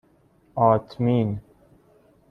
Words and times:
آتمین 0.55 1.41